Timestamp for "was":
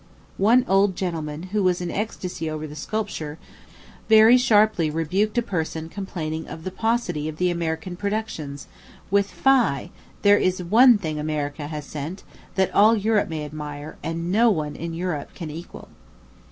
1.61-1.79